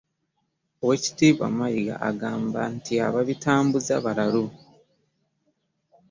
[0.81, 4.45] Oweekitiibwa Mayiga agamba nti ababitambuza balalu